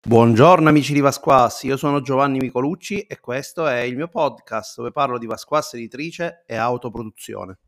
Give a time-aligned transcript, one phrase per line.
[0.00, 4.92] Buongiorno amici di Vasquas, io sono Giovanni Micolucci e questo è il mio podcast dove
[4.92, 7.58] parlo di Vasquas editrice e autoproduzione.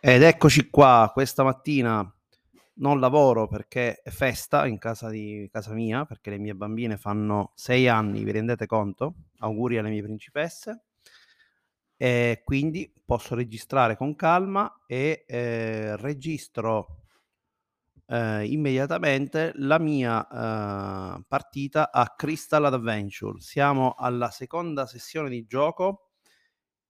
[0.00, 2.14] Ed eccoci qua, questa mattina
[2.74, 7.52] non lavoro perché è festa in casa, di, casa mia, perché le mie bambine fanno
[7.54, 9.14] sei anni, vi rendete conto?
[9.38, 10.84] Auguri alle mie principesse.
[11.96, 17.01] E quindi posso registrare con calma e eh, registro
[18.12, 23.40] eh, immediatamente la mia eh, partita a Crystal Adventure.
[23.40, 26.10] Siamo alla seconda sessione di gioco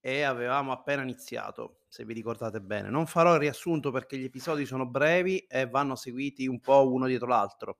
[0.01, 2.89] e avevamo appena iniziato, se vi ricordate bene.
[2.89, 7.07] Non farò il riassunto perché gli episodi sono brevi e vanno seguiti un po' uno
[7.07, 7.77] dietro l'altro.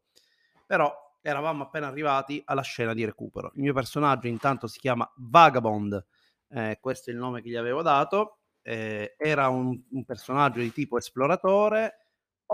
[0.66, 0.90] Però
[1.22, 3.52] eravamo appena arrivati alla scena di recupero.
[3.56, 6.06] Il mio personaggio intanto si chiama Vagabond,
[6.48, 8.38] eh, questo è il nome che gli avevo dato.
[8.62, 12.03] Eh, era un, un personaggio di tipo esploratore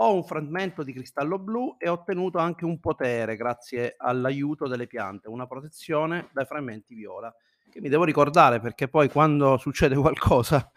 [0.02, 4.86] ho un frammento di cristallo blu e ho ottenuto anche un potere grazie all'aiuto delle
[4.86, 7.34] piante, una protezione dai frammenti viola,
[7.70, 10.72] che mi devo ricordare perché poi quando succede qualcosa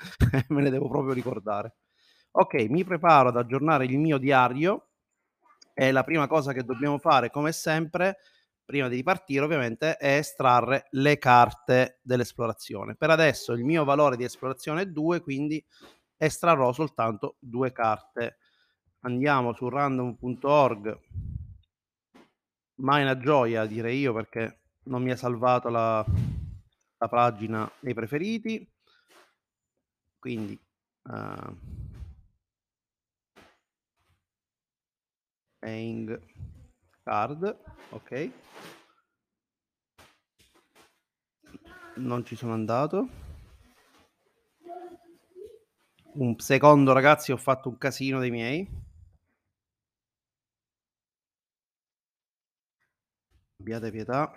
[0.49, 1.75] me ne devo proprio ricordare.
[2.31, 4.89] Ok, mi preparo ad aggiornare il mio diario
[5.73, 8.17] e la prima cosa che dobbiamo fare, come sempre,
[8.65, 12.95] prima di partire ovviamente, è estrarre le carte dell'esplorazione.
[12.95, 15.63] Per adesso il mio valore di esplorazione è 2, quindi
[16.17, 18.37] estrarrò soltanto due carte
[19.03, 20.99] andiamo su random.org
[22.75, 26.05] mai una gioia direi io perché non mi ha salvato la,
[26.97, 28.67] la pagina dei preferiti.
[30.19, 30.57] Quindi
[31.03, 31.57] uh,
[35.59, 36.21] paying
[37.03, 37.57] card
[37.89, 38.31] ok.
[41.95, 43.07] Non ci sono andato.
[46.15, 48.82] Un secondo ragazzi ho fatto un casino dei miei
[53.63, 54.33] abbiate pietà.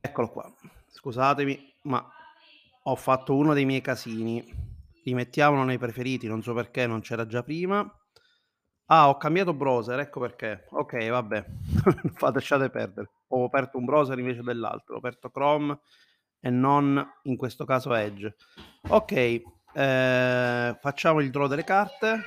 [0.00, 0.52] Eccolo qua.
[0.88, 2.04] Scusatemi, ma
[2.82, 4.44] ho fatto uno dei miei casini.
[5.04, 7.88] Rimettiamolo nei preferiti, non so perché, non c'era già prima.
[8.86, 10.66] Ah, ho cambiato browser, ecco perché.
[10.70, 11.44] Ok, vabbè.
[12.32, 13.10] lasciate perdere.
[13.28, 14.94] Ho aperto un browser invece dell'altro.
[14.96, 15.78] Ho aperto Chrome
[16.46, 18.36] e non in questo caso Edge.
[18.90, 22.22] Ok, eh, facciamo il draw delle carte.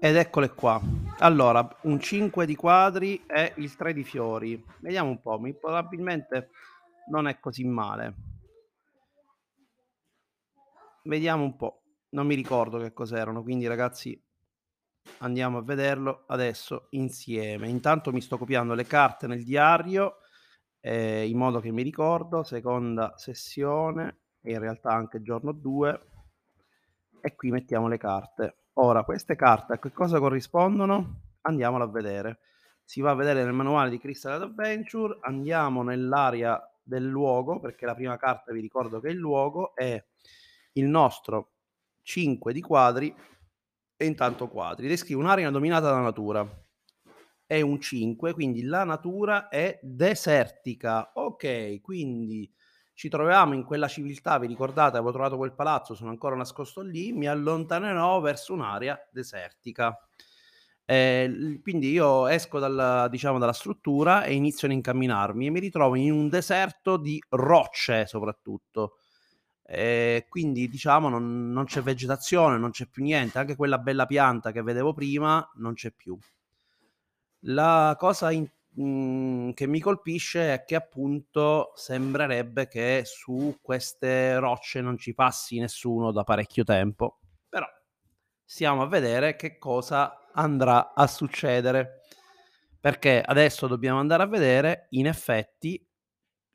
[0.00, 0.80] Ed eccole qua.
[1.18, 4.64] Allora, un 5 di quadri e il 3 di fiori.
[4.80, 6.48] Vediamo un po', probabilmente
[7.10, 8.14] non è così male.
[11.02, 11.82] Vediamo un po'.
[12.12, 14.18] Non mi ricordo che cos'erano, quindi ragazzi
[15.18, 17.68] andiamo a vederlo adesso insieme.
[17.68, 20.18] Intanto mi sto copiando le carte nel diario
[20.80, 26.00] eh, in modo che mi ricordo, seconda sessione e in realtà anche giorno 2
[27.20, 28.56] e qui mettiamo le carte.
[28.74, 31.20] Ora, queste carte a che cosa corrispondono?
[31.42, 32.40] Andiamolo a vedere.
[32.84, 37.94] Si va a vedere nel manuale di Crystal Adventure, andiamo nell'area del luogo, perché la
[37.94, 40.04] prima carta vi ricordo che è il luogo, è
[40.72, 41.52] il nostro
[42.02, 43.14] 5 di quadri
[44.02, 44.88] e intanto quadri.
[44.88, 46.46] Descrive un'area dominata dalla natura.
[47.46, 51.12] È un 5, quindi la natura è desertica.
[51.14, 52.50] Ok, quindi
[52.94, 57.12] ci troviamo in quella civiltà, vi ricordate, avevo trovato quel palazzo, sono ancora nascosto lì,
[57.12, 59.96] mi allontanerò verso un'area desertica.
[60.84, 65.94] Eh, quindi io esco dalla, diciamo, dalla struttura e inizio ad incamminarmi e mi ritrovo
[65.94, 68.96] in un deserto di rocce soprattutto.
[69.74, 74.52] E quindi diciamo non, non c'è vegetazione, non c'è più niente, anche quella bella pianta
[74.52, 76.14] che vedevo prima non c'è più.
[77.46, 84.36] La cosa in, mh, mhmm, che mi colpisce è che appunto sembrerebbe che su queste
[84.38, 87.66] rocce non ci passi nessuno da parecchio tempo, però
[88.44, 92.02] stiamo a vedere che cosa andrà a succedere
[92.78, 95.82] perché adesso dobbiamo andare a vedere in effetti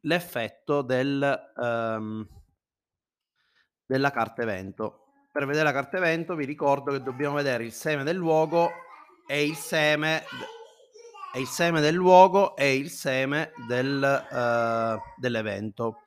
[0.01, 2.27] l'effetto del um,
[3.87, 5.05] della carta evento.
[5.31, 8.69] Per vedere la carta evento vi ricordo che dobbiamo vedere il seme del luogo
[9.25, 10.23] e il seme
[11.33, 16.01] e il seme del luogo e il seme del, uh, dell'evento.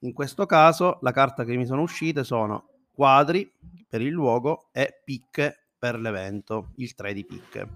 [0.00, 3.50] In questo caso la carta che mi sono uscite sono quadri
[3.88, 7.68] per il luogo e picche per l'evento, il 3 di picche.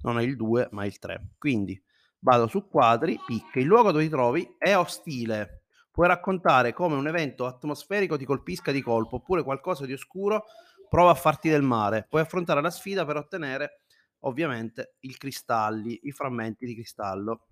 [0.00, 1.34] Non è il 2 ma il 3.
[1.38, 1.80] Quindi
[2.18, 5.63] vado su quadri, picche, il luogo dove ti trovi è ostile,
[5.94, 10.46] Puoi raccontare come un evento atmosferico ti colpisca di colpo oppure qualcosa di oscuro
[10.88, 12.04] prova a farti del male.
[12.08, 13.82] Puoi affrontare la sfida per ottenere
[14.24, 17.46] ovviamente i cristalli, i frammenti di cristallo.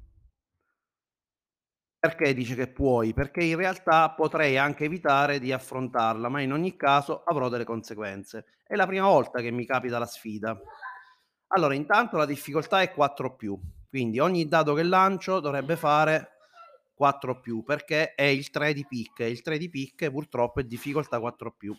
[2.00, 3.14] Perché dice che puoi?
[3.14, 8.46] Perché in realtà potrei anche evitare di affrontarla, ma in ogni caso avrò delle conseguenze.
[8.66, 10.60] È la prima volta che mi capita la sfida.
[11.54, 16.31] Allora, intanto la difficoltà è 4+, quindi ogni dado che lancio dovrebbe fare
[17.02, 21.76] 4+, perché è il 3 di picche, il 3 di picche purtroppo è difficoltà 4+.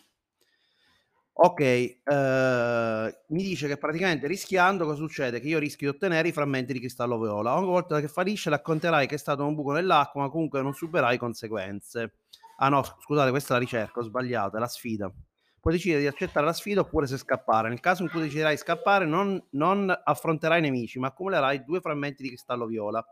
[1.36, 5.40] Okay, ehm, mi dice che praticamente rischiando cosa succede?
[5.40, 7.56] Che io rischio di ottenere i frammenti di cristallo viola.
[7.56, 11.18] Ogni volta che fallisce racconterai che è stato un buco nell'acqua, ma comunque non subirai
[11.18, 12.18] conseguenze.
[12.58, 15.12] Ah no, scusate, questa è la ricerca, ho sbagliato, è la sfida.
[15.60, 17.68] Puoi decidere di accettare la sfida oppure se scappare.
[17.68, 22.22] Nel caso in cui deciderai di scappare non non affronterai nemici, ma accumulerai 2 frammenti
[22.22, 23.04] di cristallo viola.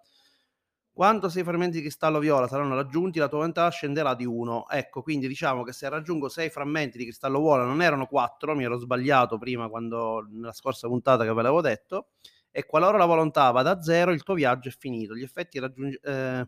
[0.97, 4.69] Quando 6 frammenti di cristallo viola saranno raggiunti, la tua volontà scenderà di 1.
[4.69, 8.65] Ecco, quindi diciamo che se raggiungo 6 frammenti di cristallo viola, non erano 4, mi
[8.65, 12.09] ero sbagliato prima quando nella scorsa puntata che ve l'avevo detto,
[12.51, 15.15] e qualora la volontà vada a 0, il tuo viaggio è finito.
[15.15, 16.47] Gli effetti raggiunge ehm,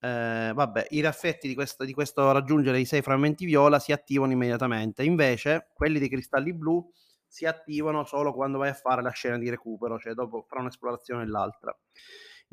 [0.00, 4.32] ehm, vabbè, i effetti di questo di questo raggiungere i 6 frammenti viola si attivano
[4.32, 5.02] immediatamente.
[5.04, 6.86] Invece, quelli dei cristalli blu
[7.26, 11.22] si attivano solo quando vai a fare la scena di recupero, cioè dopo fra un'esplorazione
[11.22, 11.74] e l'altra.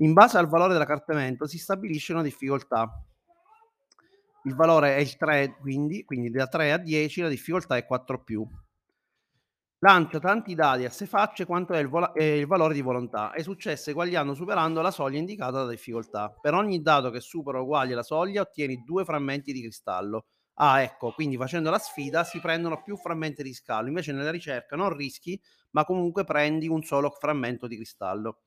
[0.02, 2.92] In base al valore della carta evento si stabilisce una difficoltà.
[4.46, 8.48] Il valore è il 3 quindi, quindi da 3 a 10 la difficoltà è 4+.
[9.84, 13.32] Lancia tanti dadi a 6 facce quanto è il, vola- è il valore di volontà.
[13.32, 16.32] È successo eguagliando superando la soglia indicata dalla difficoltà.
[16.32, 20.26] Per ogni dado che supera o uguaglia la soglia ottieni due frammenti di cristallo.
[20.56, 23.88] Ah, ecco, quindi facendo la sfida si prendono più frammenti di cristallo.
[23.88, 25.40] Invece nella ricerca non rischi,
[25.72, 28.42] ma comunque prendi un solo frammento di cristallo.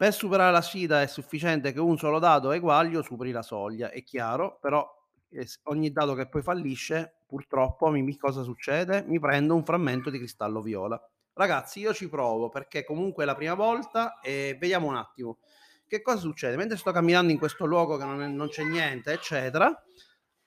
[0.00, 4.02] Per superare la sfida è sufficiente che un solo dado eguaglio superi la soglia, è
[4.02, 4.82] chiaro, però
[5.28, 9.04] eh, ogni dado che poi fallisce, purtroppo mi, cosa succede?
[9.06, 10.98] Mi prendo un frammento di cristallo viola.
[11.34, 15.40] Ragazzi, io ci provo perché comunque è la prima volta e vediamo un attimo.
[15.86, 16.56] Che cosa succede?
[16.56, 19.70] Mentre sto camminando in questo luogo che non, è, non c'è niente, eccetera,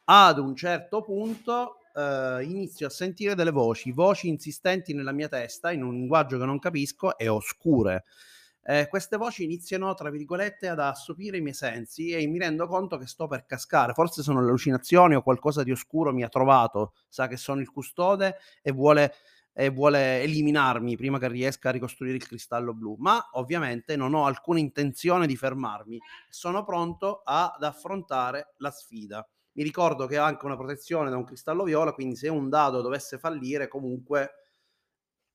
[0.06, 5.72] ad un certo punto eh, inizio a sentire delle voci, voci insistenti nella mia testa
[5.72, 8.06] in un linguaggio che non capisco e oscure
[8.66, 12.98] eh, queste voci iniziano, tra virgolette, ad assopire i miei sensi e mi rendo conto
[12.98, 13.94] che sto per cascare.
[13.94, 17.70] Forse sono le allucinazioni o qualcosa di oscuro mi ha trovato, sa che sono il
[17.70, 19.14] custode e vuole,
[19.52, 22.96] e vuole eliminarmi prima che riesca a ricostruire il cristallo blu.
[23.00, 26.00] Ma ovviamente non ho alcuna intenzione di fermarmi.
[26.30, 29.28] Sono pronto ad affrontare la sfida.
[29.56, 32.82] Mi ricordo che ho anche una protezione da un cristallo viola, quindi se un dado
[32.82, 34.32] dovesse fallire, comunque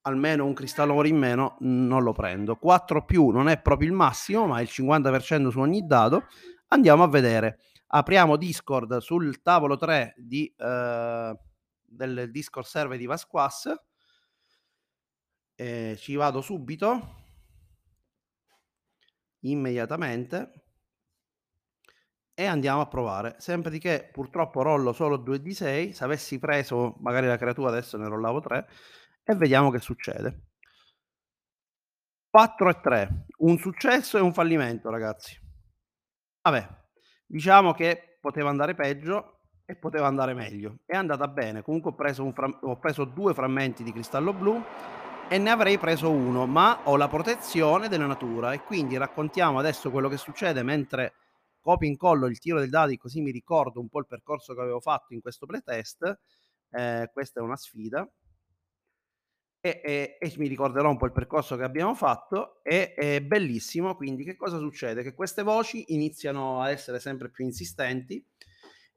[0.08, 2.56] almeno un cristallo oro in meno non lo prendo.
[2.56, 6.26] 4 più non è proprio il massimo, ma è il 50% su ogni dado.
[6.68, 7.60] Andiamo a vedere.
[7.88, 11.38] Apriamo Discord sul tavolo 3 di, eh,
[11.84, 13.72] del Discord server di Vasquas.
[15.54, 17.24] Eh, ci vado subito,
[19.40, 20.52] immediatamente,
[22.34, 23.34] e andiamo a provare.
[23.38, 25.92] Sempre di che purtroppo rollo solo 2 di 6.
[25.92, 28.68] Se avessi preso magari la creatura adesso ne rollavo 3
[29.30, 30.46] e vediamo che succede.
[32.30, 35.38] 4 e 3, un successo e un fallimento, ragazzi.
[36.40, 36.66] Vabbè,
[37.26, 40.78] diciamo che poteva andare peggio e poteva andare meglio.
[40.86, 44.64] È andata bene, comunque ho preso, fra- ho preso due frammenti di cristallo blu
[45.28, 49.90] e ne avrei preso uno, ma ho la protezione della natura e quindi raccontiamo adesso
[49.90, 51.14] quello che succede mentre
[51.60, 54.80] copio incollo il tiro del dadi così mi ricordo un po' il percorso che avevo
[54.80, 56.18] fatto in questo playtest.
[56.70, 58.08] Eh, questa è una sfida
[59.60, 63.96] e, e, e, mi ricorderò un po' il percorso che abbiamo fatto e è bellissimo
[63.96, 65.02] quindi che cosa succede?
[65.02, 68.24] Che queste voci iniziano a essere sempre più insistenti.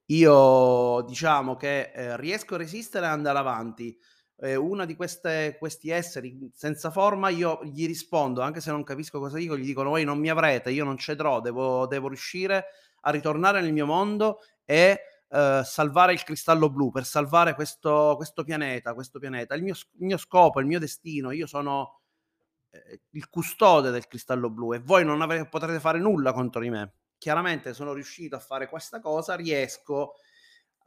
[0.07, 3.97] Io diciamo che eh, riesco a resistere e andare avanti.
[4.37, 9.19] Eh, una di queste, questi esseri senza forma io gli rispondo anche se non capisco
[9.19, 12.65] cosa dico gli dicono voi non mi avrete io non cedrò devo, devo riuscire
[13.01, 14.99] a ritornare nel mio mondo e
[15.33, 19.55] eh, salvare il cristallo blu, per salvare questo, questo pianeta, questo pianeta.
[19.55, 22.01] Il mio, il mio, scopo, il mio destino, io sono
[22.71, 26.69] eh, il custode del cristallo blu e voi non avrete, potrete fare nulla contro di
[26.69, 26.95] me.
[27.17, 30.15] Chiaramente sono riuscito a fare questa cosa, riesco,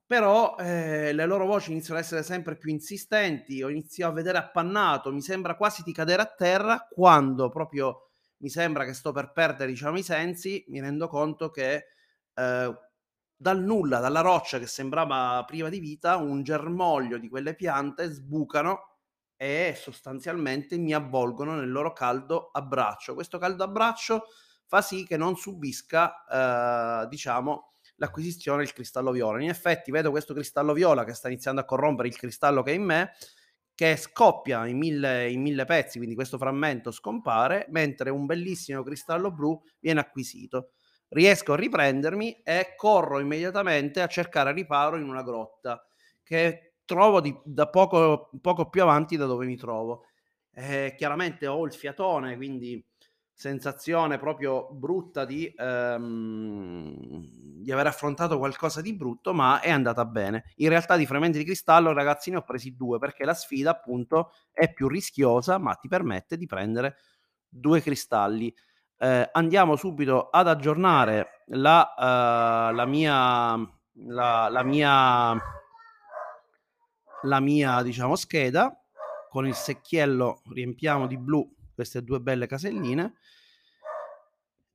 [0.06, 4.38] però eh, le loro voci iniziano ad essere sempre più insistenti, ho iniziato a vedere
[4.38, 9.32] appannato, mi sembra quasi di cadere a terra quando proprio mi sembra che sto per
[9.32, 11.86] perdere diciamo i sensi, mi rendo conto che
[12.34, 12.74] eh,
[13.44, 18.96] dal nulla, dalla roccia che sembrava priva di vita, un germoglio di quelle piante sbucano
[19.36, 23.12] e sostanzialmente mi avvolgono nel loro caldo abbraccio.
[23.12, 24.28] Questo caldo abbraccio
[24.64, 29.42] fa sì che non subisca, eh, diciamo, l'acquisizione del cristallo viola.
[29.42, 32.74] In effetti vedo questo cristallo viola che sta iniziando a corrompere il cristallo che è
[32.74, 33.10] in me,
[33.74, 39.30] che scoppia in mille, in mille pezzi, quindi questo frammento scompare, mentre un bellissimo cristallo
[39.30, 40.70] blu viene acquisito.
[41.14, 45.84] Riesco a riprendermi e corro immediatamente a cercare riparo in una grotta
[46.22, 50.04] che trovo di, da poco, poco più avanti da dove mi trovo.
[50.52, 52.84] Eh, chiaramente ho il fiatone, quindi
[53.36, 57.24] sensazione proprio brutta di, ehm,
[57.62, 60.44] di aver affrontato qualcosa di brutto, ma è andata bene.
[60.56, 64.30] In realtà di frammenti di cristallo, ragazzi, ne ho presi due perché la sfida appunto
[64.52, 66.96] è più rischiosa, ma ti permette di prendere
[67.48, 68.54] due cristalli.
[68.96, 73.56] Eh, andiamo subito ad aggiornare la, uh, la mia
[74.06, 75.36] la, la mia
[77.22, 78.74] la mia diciamo scheda
[79.28, 83.14] con il secchiello riempiamo di blu queste due belle caselline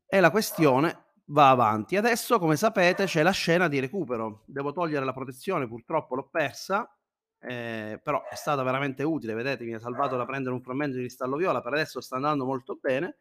[0.05, 1.95] e la questione va avanti.
[1.95, 4.43] Adesso, come sapete, c'è la scena di recupero.
[4.45, 6.91] Devo togliere la protezione, purtroppo l'ho persa,
[7.39, 11.03] eh, però è stata veramente utile, vedete, mi ha salvato da prendere un frammento di
[11.03, 13.17] cristallo viola, per adesso sta andando molto bene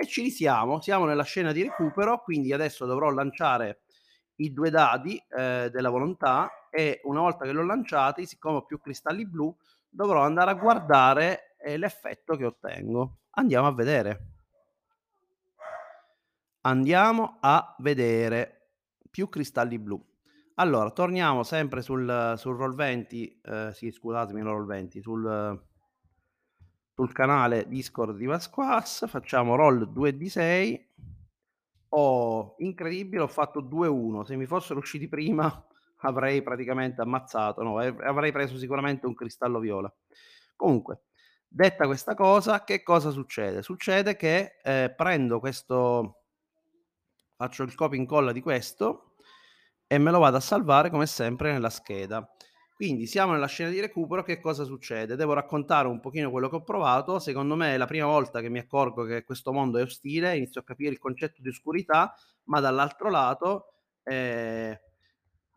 [0.00, 3.80] e ci risiamo, siamo nella scena di recupero, quindi adesso dovrò lanciare
[4.36, 8.80] i due dadi eh, della volontà e una volta che l'ho lanciati, siccome ho più
[8.80, 9.52] cristalli blu,
[9.88, 13.16] dovrò andare a guardare eh, l'effetto che ottengo.
[13.30, 14.26] Andiamo a vedere.
[16.60, 18.68] Andiamo a vedere
[19.10, 20.00] più cristalli blu.
[20.54, 25.60] Allora, torniamo sempre sul, sul Roll20, eh, sì, scusatemi, non Roll20, sul,
[26.98, 30.86] sul canale Discord di Vasquas, facciamo roll 2d6.
[31.90, 34.24] Oh, incredibile, ho fatto 2-1.
[34.24, 35.64] Se mi fossero usciti prima
[36.02, 39.94] avrei praticamente ammazzato, no, avrei preso sicuramente un cristallo viola.
[40.56, 41.02] Comunque,
[41.46, 43.62] detta questa cosa, che cosa succede?
[43.62, 46.22] Succede che eh, prendo questo
[47.36, 49.14] faccio il copia e incolla di questo
[49.86, 52.28] e me lo vado a salvare come sempre nella scheda.
[52.78, 55.16] Quindi siamo nella scena di recupero, che cosa succede?
[55.16, 58.48] Devo raccontare un pochino quello che ho provato, secondo me è la prima volta che
[58.48, 62.60] mi accorgo che questo mondo è ostile, inizio a capire il concetto di oscurità, ma
[62.60, 63.72] dall'altro lato
[64.04, 64.80] eh,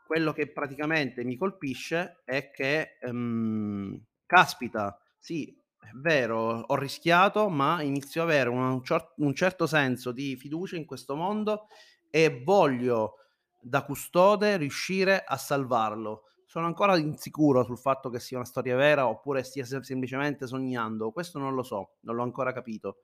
[0.07, 7.83] quello che praticamente mi colpisce è che, ehm, caspita, sì, è vero, ho rischiato, ma
[7.83, 8.81] inizio ad avere un,
[9.17, 11.67] un certo senso di fiducia in questo mondo
[12.09, 13.17] e voglio
[13.61, 16.23] da custode riuscire a salvarlo.
[16.51, 21.13] Sono ancora insicuro sul fatto che sia una storia vera oppure stia semplicemente sognando.
[21.13, 23.03] Questo non lo so, non l'ho ancora capito.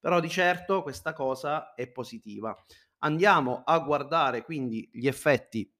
[0.00, 2.52] Però di certo questa cosa è positiva.
[3.04, 5.72] Andiamo a guardare quindi gli effetti,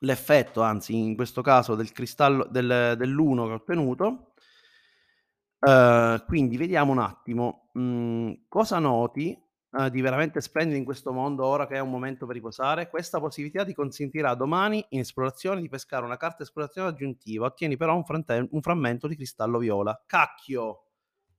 [0.00, 4.34] l'effetto anzi in questo caso del cristallo del, dell'uno che ho ottenuto
[5.66, 9.36] Uhm, quindi vediamo un attimo, mhmm, cosa noti,
[9.74, 12.88] uhm, di veramente splendido in questo mondo ora che è un momento per riposare?
[12.90, 17.96] Questa possibilità ti consentirà domani in esplorazione di pescare una carta esplorazione aggiuntiva, ottieni però
[17.96, 20.00] un frante un frammento di cristallo viola.
[20.06, 20.80] Cacchio!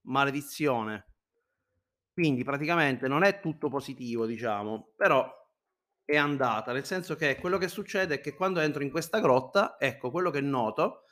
[0.03, 1.05] Maledizione.
[2.17, 5.29] Quindi praticamente non è tutto positivo diciamo, però
[6.05, 9.75] è andata, nel senso che quello che succede è che quando entro in questa grotta,
[9.77, 11.03] ecco quello che noto,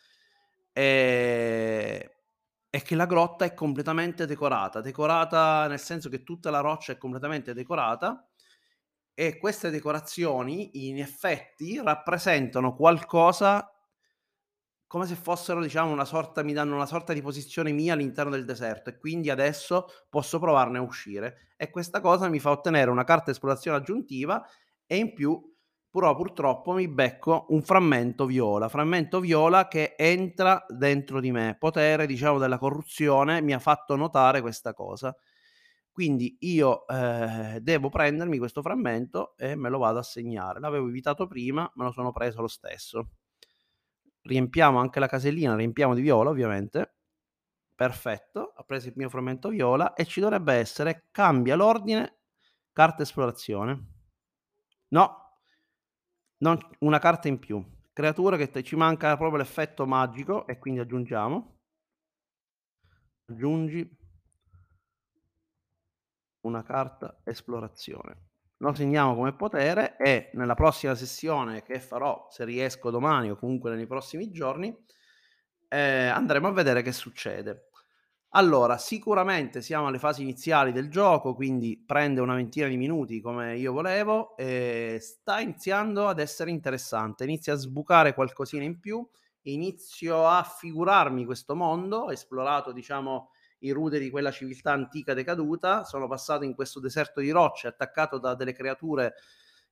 [0.72, 2.13] ehm
[2.74, 6.98] è che la grotta è completamente decorata, decorata nel senso che tutta la roccia è
[6.98, 8.28] completamente decorata
[9.14, 13.72] e queste decorazioni in effetti rappresentano qualcosa
[14.88, 18.44] come se fossero diciamo una sorta mi danno una sorta di posizione mia all'interno del
[18.44, 21.52] deserto e quindi adesso posso provarne a uscire.
[21.56, 24.44] E questa cosa mi fa ottenere una carta esplorazione aggiuntiva
[24.88, 25.53] e in più
[25.94, 31.56] però purtroppo mi becco un frammento viola, frammento viola che entra dentro di me.
[31.60, 35.16] Potere, diciamo, della corruzione mi ha fatto notare questa cosa.
[35.92, 40.60] Quindi io eh, devo prendermi questo frammento e me lo vado a segnare.
[40.60, 43.10] L'avevo evitato prima, me lo sono preso lo stesso.
[44.24, 46.96] Riempiamo anche la casellina, riempiamo di viola ovviamente.
[47.76, 52.18] Perfetto, ho preso il mio frammento viola e ci dovrebbe essere cambia l'ordine,
[52.72, 53.90] carta esplorazione.
[54.88, 55.23] No,
[56.44, 57.64] non, una carta in più.
[57.94, 61.60] Creatura che te, ci manca proprio l'effetto magico e quindi aggiungiamo.
[63.26, 63.98] Aggiungi
[66.42, 68.32] una carta esplorazione.
[68.58, 73.74] Lo segniamo come potere e nella prossima sessione che farò, se riesco domani o comunque
[73.76, 74.76] nei prossimi giorni,
[75.70, 77.70] eh, andremo a vedere che succede.
[78.36, 83.56] Allora, sicuramente siamo alle fasi iniziali del gioco, quindi prende una ventina di minuti come
[83.58, 87.26] io volevo e sta iniziando ad essere interessante.
[87.26, 89.08] Inizia a sbucare qualcosina in più,
[89.44, 96.08] inizio a figurarmi questo mondo, esplorato, diciamo, i ruderi di quella civiltà antica decaduta, sono
[96.08, 99.14] passato in questo deserto di rocce attaccato da delle creature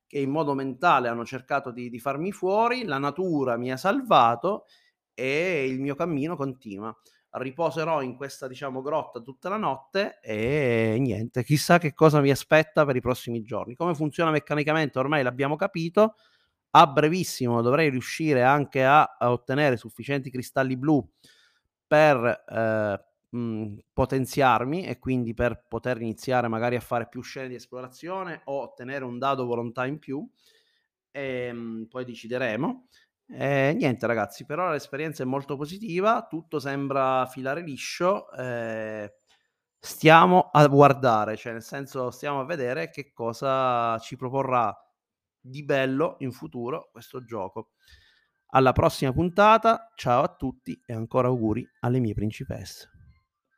[0.06, 4.66] che in modo mentale hanno cercato di, di farmi fuori, la natura mi ha salvato
[5.14, 6.96] e il mio cammino continua.
[7.32, 12.84] Riposerò in questa, diciamo, grotta tutta la notte e niente, chissà che cosa mi aspetta
[12.84, 13.74] per i prossimi giorni.
[13.74, 16.16] Come funziona meccanicamente ormai l'abbiamo capito.
[16.74, 21.06] A brevissimo dovrei riuscire anche a, ottenere sufficienti cristalli blu
[21.86, 23.04] per eh,
[23.36, 28.62] mh, potenziarmi e quindi per poter iniziare magari a fare più scene di esplorazione o
[28.62, 30.26] ottenere un dado volontà in più.
[31.10, 32.86] E, mh, poi decideremo.
[33.26, 39.14] E niente ragazzi, per ora l'esperienza è molto positiva, tutto sembra filare liscio, eh,
[39.78, 44.74] stiamo a guardare, cioè nel senso stiamo a vedere che cosa ci proporrà
[45.40, 47.70] di bello in futuro questo gioco.
[48.54, 52.91] Alla prossima puntata, ciao a tutti e ancora auguri alle mie principesse.